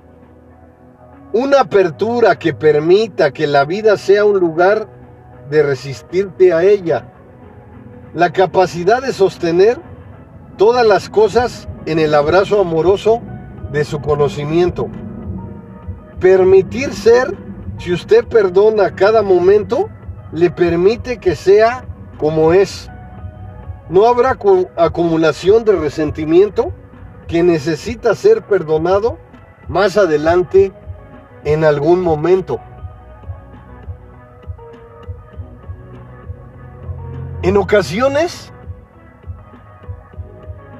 Una 1.33 1.61
apertura 1.61 2.39
que 2.39 2.53
permita 2.53 3.33
que 3.33 3.47
la 3.47 3.65
vida 3.65 3.97
sea 3.97 4.25
un 4.25 4.39
lugar 4.39 4.89
de 5.51 5.63
resistirte 5.63 6.53
a 6.53 6.63
ella. 6.63 7.07
La 8.13 8.33
capacidad 8.33 9.01
de 9.01 9.13
sostener 9.13 9.79
todas 10.57 10.87
las 10.87 11.09
cosas 11.09 11.69
en 11.87 11.99
el 11.99 12.15
abrazo 12.15 12.61
amoroso 12.61 13.21
de 13.73 13.85
su 13.85 14.01
conocimiento. 14.01 14.89
Permitir 16.21 16.93
ser, 16.93 17.37
si 17.79 17.93
usted 17.93 18.25
perdona 18.27 18.95
cada 18.95 19.23
momento, 19.23 19.89
le 20.33 20.51
permite 20.51 21.19
que 21.19 21.35
sea 21.35 21.85
como 22.19 22.53
es. 22.53 22.89
No 23.89 24.07
habrá 24.07 24.39
acumulación 24.77 25.65
de 25.65 25.73
resentimiento 25.73 26.73
que 27.27 27.43
necesita 27.43 28.15
ser 28.15 28.43
perdonado 28.43 29.19
más 29.69 29.97
adelante 29.97 30.73
en 31.45 31.65
algún 31.65 32.01
momento. 32.01 32.61
En 37.43 37.57
ocasiones 37.57 38.53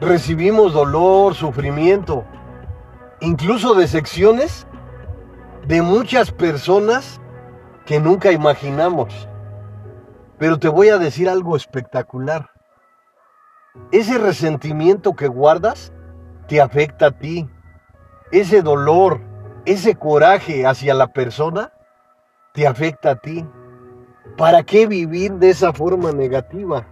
recibimos 0.03 0.73
dolor, 0.73 1.35
sufrimiento, 1.35 2.25
incluso 3.21 3.75
decepciones 3.75 4.67
de 5.67 5.81
muchas 5.81 6.33
personas 6.33 7.21
que 7.87 8.01
nunca 8.01 8.33
imaginamos. 8.33 9.29
Pero 10.39 10.59
te 10.59 10.69
voy 10.69 10.89
a 10.89 10.99
decir 10.99 11.29
algo 11.29 11.57
espectacular. 11.57 12.51
Ese 13.93 14.19
resentimiento 14.19 15.15
que 15.15 15.29
guardas 15.29 15.93
te 16.49 16.61
afecta 16.61 17.07
a 17.07 17.11
ti. 17.13 17.49
Ese 18.33 18.61
dolor, 18.61 19.21
ese 19.67 19.95
coraje 19.95 20.67
hacia 20.67 20.95
la 20.95 21.13
persona 21.13 21.73
te 22.55 22.67
afecta 22.67 23.13
a 23.13 23.17
ti. 23.17 23.47
¿Para 24.37 24.65
qué 24.65 24.87
vivir 24.87 25.35
de 25.35 25.51
esa 25.51 25.73
forma 25.73 26.11
negativa? 26.11 26.87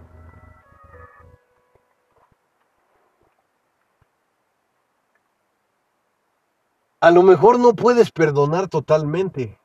A 7.03 7.09
lo 7.09 7.23
mejor 7.23 7.57
no 7.57 7.73
puedes 7.73 8.11
perdonar 8.11 8.67
totalmente, 8.67 9.57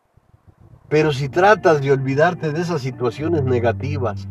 pero 0.88 1.12
si 1.12 1.28
tratas 1.28 1.82
de 1.82 1.92
olvidarte 1.92 2.50
de 2.50 2.62
esas 2.62 2.80
situaciones 2.80 3.44
negativas 3.44 4.26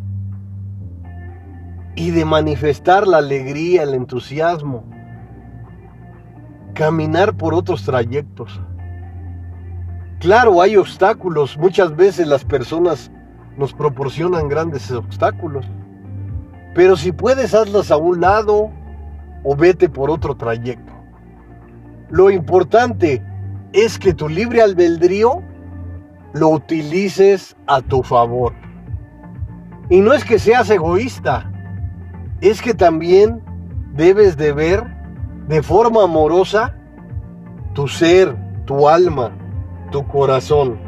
y 1.95 2.09
de 2.09 2.25
manifestar 2.25 3.05
la 3.05 3.17
alegría, 3.17 3.83
el 3.83 3.93
entusiasmo, 3.93 4.85
caminar 6.73 7.37
por 7.37 7.53
otros 7.53 7.85
trayectos. 7.85 8.59
Claro, 10.19 10.59
hay 10.59 10.75
obstáculos, 10.75 11.59
muchas 11.59 11.95
veces 11.95 12.25
las 12.25 12.43
personas 12.43 13.11
nos 13.55 13.71
proporcionan 13.71 14.47
grandes 14.47 14.89
obstáculos. 14.89 15.67
Pero 16.73 16.97
si 16.97 17.11
puedes, 17.11 17.53
hazlas 17.53 17.91
a 17.91 17.97
un 17.97 18.19
lado 18.21 18.71
o 19.43 19.55
vete 19.55 19.89
por 19.89 20.09
otro 20.09 20.35
trayecto. 20.35 20.94
Lo 22.09 22.29
importante 22.29 23.23
es 23.73 23.99
que 23.99 24.13
tu 24.13 24.29
libre 24.29 24.61
albedrío 24.61 25.41
lo 26.33 26.49
utilices 26.49 27.55
a 27.67 27.81
tu 27.81 28.03
favor. 28.03 28.53
Y 29.89 29.99
no 29.99 30.13
es 30.13 30.23
que 30.23 30.39
seas 30.39 30.69
egoísta, 30.69 31.51
es 32.41 32.61
que 32.61 32.73
también 32.73 33.41
debes 33.93 34.37
de 34.37 34.51
ver 34.51 34.83
de 35.47 35.61
forma 35.61 36.03
amorosa 36.03 36.75
tu 37.73 37.87
ser, 37.87 38.35
tu 38.65 38.87
alma, 38.89 39.31
tu 39.91 40.05
corazón. 40.07 40.85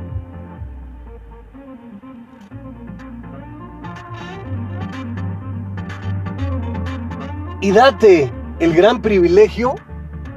y 7.67 7.71
date 7.71 8.31
el 8.59 8.73
gran 8.73 9.01
privilegio 9.01 9.75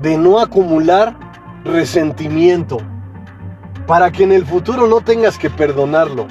de 0.02 0.16
no 0.16 0.40
acumular 0.40 1.18
resentimiento 1.64 2.78
para 3.86 4.10
que 4.10 4.24
en 4.24 4.32
el 4.32 4.46
futuro 4.46 4.86
no 4.86 5.00
tengas 5.00 5.38
que 5.38 5.50
perdonarlo. 5.50 6.26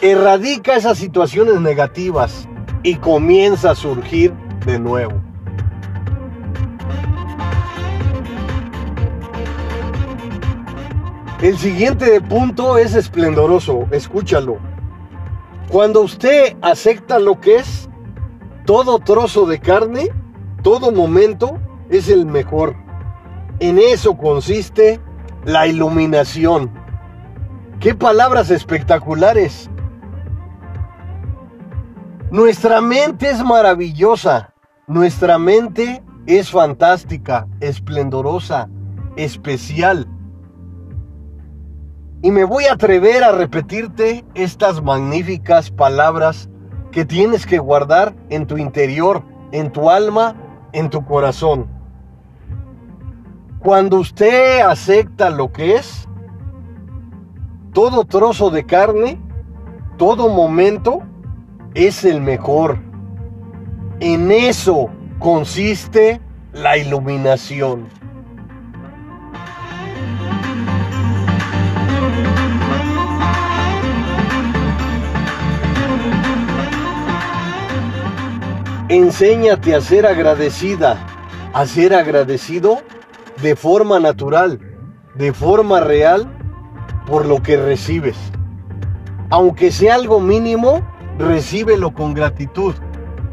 Erradica 0.00 0.76
esas 0.76 0.98
situaciones 0.98 1.60
negativas 1.60 2.48
y 2.82 2.96
comienza 2.96 3.72
a 3.72 3.74
surgir 3.74 4.32
de 4.64 4.78
nuevo. 4.78 5.14
El 11.42 11.58
siguiente 11.58 12.20
punto 12.22 12.78
es 12.78 12.94
esplendoroso, 12.94 13.86
escúchalo. 13.90 14.58
Cuando 15.68 16.00
usted 16.00 16.56
acepta 16.62 17.18
lo 17.18 17.40
que 17.40 17.56
es, 17.56 17.90
todo 18.64 18.98
trozo 18.98 19.44
de 19.44 19.60
carne, 19.60 20.10
todo 20.62 20.90
momento 20.92 21.58
es 21.90 22.08
el 22.08 22.26
mejor. 22.26 22.76
En 23.60 23.78
eso 23.78 24.16
consiste 24.16 25.00
la 25.44 25.66
iluminación. 25.66 26.70
¡Qué 27.80 27.94
palabras 27.94 28.50
espectaculares! 28.50 29.70
Nuestra 32.30 32.80
mente 32.80 33.30
es 33.30 33.44
maravillosa. 33.44 34.54
Nuestra 34.86 35.38
mente 35.38 36.02
es 36.26 36.50
fantástica, 36.50 37.46
esplendorosa, 37.60 38.68
especial. 39.16 40.08
Y 42.22 42.30
me 42.30 42.44
voy 42.44 42.64
a 42.64 42.72
atrever 42.72 43.22
a 43.22 43.32
repetirte 43.32 44.24
estas 44.34 44.82
magníficas 44.82 45.70
palabras 45.70 46.48
que 46.90 47.04
tienes 47.04 47.46
que 47.46 47.58
guardar 47.58 48.14
en 48.30 48.46
tu 48.46 48.56
interior, 48.56 49.22
en 49.52 49.70
tu 49.70 49.90
alma, 49.90 50.34
en 50.72 50.90
tu 50.90 51.04
corazón. 51.04 51.73
Cuando 53.64 53.96
usted 53.96 54.60
acepta 54.60 55.30
lo 55.30 55.50
que 55.50 55.76
es, 55.76 56.06
todo 57.72 58.04
trozo 58.04 58.50
de 58.50 58.66
carne, 58.66 59.18
todo 59.96 60.28
momento 60.28 61.00
es 61.72 62.04
el 62.04 62.20
mejor. 62.20 62.76
En 64.00 64.30
eso 64.30 64.90
consiste 65.18 66.20
la 66.52 66.76
iluminación. 66.76 67.88
Enséñate 78.90 79.74
a 79.74 79.80
ser 79.80 80.04
agradecida, 80.04 80.98
a 81.54 81.64
ser 81.64 81.94
agradecido 81.94 82.82
de 83.44 83.56
forma 83.56 84.00
natural, 84.00 84.58
de 85.16 85.30
forma 85.34 85.78
real, 85.80 86.26
por 87.06 87.26
lo 87.26 87.42
que 87.42 87.58
recibes. 87.58 88.16
Aunque 89.28 89.70
sea 89.70 89.96
algo 89.96 90.18
mínimo, 90.18 90.80
recíbelo 91.18 91.92
con 91.92 92.14
gratitud. 92.14 92.74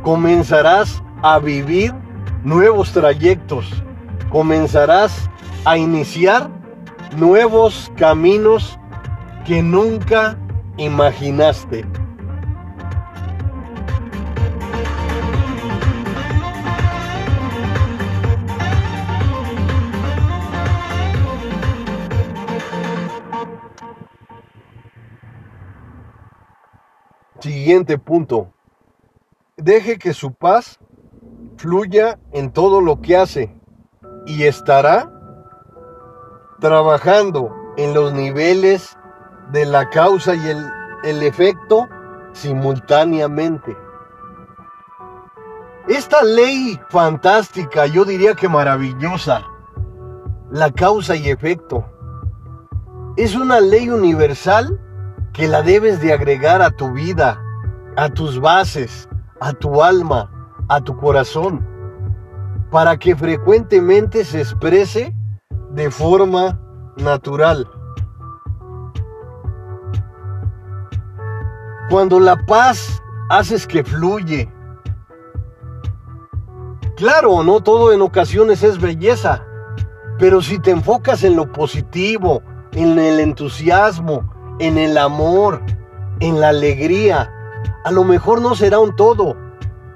Comenzarás 0.04 1.02
a 1.22 1.40
vivir 1.40 1.94
nuevos 2.44 2.92
trayectos. 2.92 3.66
Comenzarás 4.30 5.30
a 5.64 5.78
iniciar 5.78 6.50
nuevos 7.16 7.90
caminos 7.96 8.78
que 9.46 9.64
nunca 9.64 10.38
imaginaste. 10.76 11.86
Siguiente 27.42 27.98
punto. 27.98 28.54
Deje 29.58 29.98
que 29.98 30.14
su 30.14 30.32
paz 30.32 30.80
fluya 31.58 32.20
en 32.34 32.52
todo 32.52 32.82
lo 32.82 33.02
que 33.02 33.18
hace 33.18 33.56
y 34.28 34.44
estará 34.44 35.12
trabajando 36.60 37.52
en 37.78 37.96
los 37.96 38.14
niveles 38.14 38.96
de 39.52 39.66
la 39.66 39.90
causa 39.90 40.36
y 40.36 40.50
el, 40.50 40.64
el 41.04 41.24
efecto 41.24 41.90
simultáneamente. 42.34 43.76
Esta 45.88 46.22
ley 46.22 46.80
fantástica, 46.90 47.88
yo 47.88 48.06
diría 48.06 48.36
que 48.36 48.48
maravillosa, 48.50 49.42
la 50.52 50.72
causa 50.72 51.16
y 51.16 51.28
efecto, 51.32 51.84
es 53.18 53.36
una 53.36 53.60
ley 53.60 53.90
universal 53.90 54.80
que 55.34 55.48
la 55.48 55.62
debes 55.62 56.02
de 56.02 56.14
agregar 56.14 56.62
a 56.62 56.72
tu 56.72 56.92
vida, 56.92 57.42
a 57.96 58.10
tus 58.10 58.40
bases, 58.40 59.08
a 59.40 59.54
tu 59.54 59.82
alma, 59.82 60.30
a 60.68 60.82
tu 60.82 60.96
corazón, 60.98 61.66
para 62.70 62.98
que 62.98 63.16
frecuentemente 63.16 64.26
se 64.26 64.42
exprese 64.42 65.16
de 65.72 65.90
forma 65.90 66.60
natural. 66.98 67.70
Cuando 71.90 72.20
la 72.20 72.38
paz 72.46 73.02
haces 73.30 73.66
que 73.66 73.84
fluye. 73.84 74.52
Claro, 76.98 77.44
no 77.44 77.62
todo 77.62 77.94
en 77.94 78.02
ocasiones 78.02 78.64
es 78.64 78.80
belleza, 78.80 79.46
pero 80.20 80.42
si 80.42 80.60
te 80.60 80.72
enfocas 80.72 81.24
en 81.24 81.36
lo 81.36 81.52
positivo, 81.52 82.44
en 82.74 83.00
el 83.00 83.20
entusiasmo, 83.20 84.41
en 84.62 84.78
el 84.78 84.98
amor, 84.98 85.60
en 86.20 86.40
la 86.40 86.50
alegría. 86.50 87.30
A 87.84 87.92
lo 87.92 88.04
mejor 88.04 88.42
no 88.42 88.56
será 88.56 88.80
un 88.80 88.96
todo, 88.96 89.36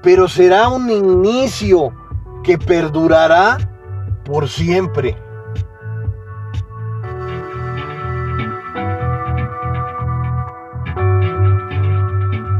pero 0.02 0.28
será 0.28 0.70
un 0.70 0.90
inicio 0.90 1.94
que 2.44 2.58
perdurará 2.58 3.58
por 4.26 4.50
siempre. 4.50 5.16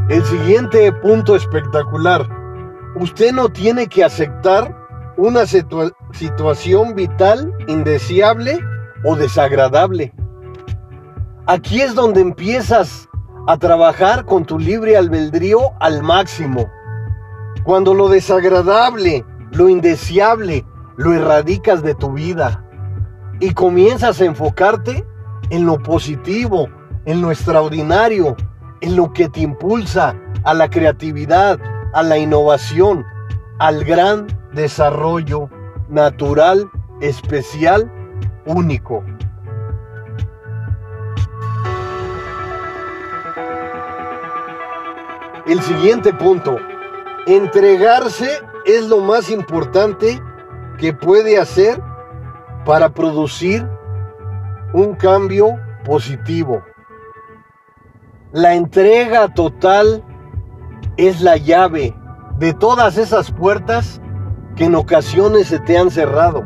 El 0.10 0.24
siguiente 0.26 0.94
punto 0.94 1.36
espectacular. 1.36 2.30
Usted 2.98 3.34
no 3.34 3.50
tiene 3.50 3.88
que 3.88 4.04
aceptar 4.04 5.14
una 5.18 5.46
situación 5.48 6.94
vital 6.94 7.52
indeseable 7.68 8.60
o 9.04 9.16
desagradable. 9.16 10.14
Aquí 11.48 11.80
es 11.80 11.94
donde 11.94 12.22
empiezas 12.22 13.08
a 13.46 13.58
trabajar 13.58 14.26
con 14.26 14.46
tu 14.46 14.58
libre 14.58 14.98
albedrío 14.98 15.74
al 15.80 16.02
máximo. 16.02 16.72
Cuando 17.64 17.94
lo 17.94 18.10
desagradable, 18.10 19.24
lo 19.52 19.70
indeseable, 19.70 20.66
lo 20.98 21.14
erradicas 21.14 21.84
de 21.84 21.94
tu 21.94 22.14
vida 22.14 22.66
y 23.40 23.54
comienzas 23.54 24.20
a 24.22 24.26
enfocarte 24.26 25.06
en 25.52 25.68
lo 25.68 25.78
positivo, 25.84 26.68
en 27.06 27.22
lo 27.22 27.30
extraordinario, 27.30 28.36
en 28.82 28.96
lo 28.96 29.14
que 29.14 29.30
te 29.30 29.42
impulsa 29.42 30.16
a 30.46 30.56
la 30.56 30.68
creatividad, 30.72 31.60
a 31.94 32.02
la 32.02 32.18
innovación, 32.18 33.06
al 33.60 33.84
gran 33.84 34.26
desarrollo 34.54 35.52
natural, 35.90 36.72
especial, 37.02 37.92
único. 38.48 39.04
El 45.46 45.62
siguiente 45.62 46.12
punto, 46.12 46.58
entregarse 47.28 48.28
es 48.66 48.88
lo 48.88 49.02
más 49.02 49.30
importante 49.30 50.20
que 50.80 50.92
puede 50.92 51.38
hacer 51.38 51.80
para 52.66 52.90
producir 52.90 53.64
un 54.74 54.96
cambio 54.96 55.50
positivo. 55.84 56.64
La 58.32 58.56
entrega 58.56 59.32
total 59.36 60.04
es 60.98 61.22
la 61.22 61.38
llave 61.38 61.96
de 62.40 62.54
todas 62.56 62.98
esas 62.98 63.32
puertas 63.32 64.02
que 64.56 64.66
en 64.66 64.74
ocasiones 64.74 65.46
se 65.46 65.60
te 65.60 65.78
han 65.78 65.92
cerrado. 65.92 66.44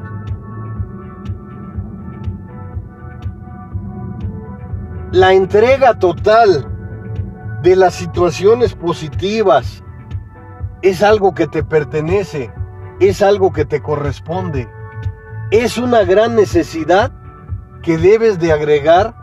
La 5.12 5.32
entrega 5.34 5.98
total 5.98 6.79
de 7.62 7.76
las 7.76 7.94
situaciones 7.94 8.74
positivas 8.74 9.84
es 10.82 11.04
algo 11.04 11.34
que 11.34 11.48
te 11.48 11.64
pertenece, 11.64 12.54
es 13.00 13.22
algo 13.22 13.52
que 13.52 13.66
te 13.66 13.82
corresponde. 13.82 14.70
Es 15.52 15.78
una 15.78 16.04
gran 16.04 16.36
necesidad 16.36 17.12
que 17.82 17.98
debes 17.98 18.40
de 18.40 18.54
agregar 18.54 19.14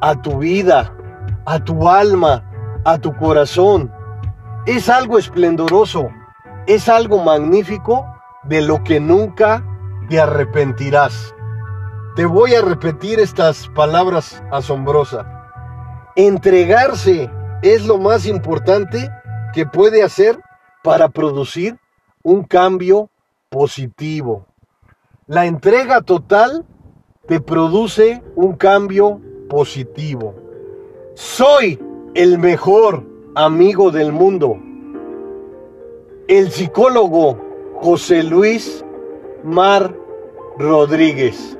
a 0.00 0.20
tu 0.20 0.38
vida, 0.38 0.92
a 1.46 1.62
tu 1.62 1.88
alma, 1.88 2.42
a 2.84 2.98
tu 2.98 3.14
corazón. 3.16 3.92
Es 4.66 4.88
algo 4.88 5.18
esplendoroso, 5.18 6.08
es 6.66 6.88
algo 6.88 7.22
magnífico 7.22 8.06
de 8.44 8.62
lo 8.62 8.82
que 8.82 8.98
nunca 8.98 9.64
te 10.08 10.20
arrepentirás. 10.20 11.34
Te 12.16 12.24
voy 12.24 12.54
a 12.54 12.62
repetir 12.62 13.20
estas 13.20 13.68
palabras 13.68 14.42
asombrosas. 14.50 15.26
Entregarse 16.16 17.30
es 17.64 17.86
lo 17.86 17.96
más 17.96 18.26
importante 18.26 19.10
que 19.54 19.64
puede 19.64 20.02
hacer 20.02 20.38
para 20.82 21.08
producir 21.08 21.78
un 22.22 22.44
cambio 22.44 23.08
positivo. 23.48 24.46
La 25.26 25.46
entrega 25.46 26.02
total 26.02 26.66
te 27.26 27.40
produce 27.40 28.22
un 28.36 28.54
cambio 28.56 29.18
positivo. 29.48 30.34
Soy 31.14 31.80
el 32.14 32.38
mejor 32.38 33.02
amigo 33.34 33.90
del 33.90 34.12
mundo. 34.12 34.58
El 36.28 36.50
psicólogo 36.50 37.40
José 37.80 38.24
Luis 38.24 38.84
Mar 39.42 39.96
Rodríguez. 40.58 41.58